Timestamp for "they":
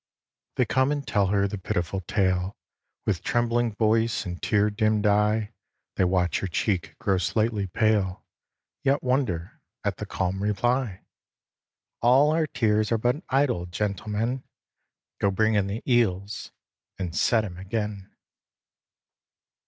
0.55-0.65, 5.95-6.05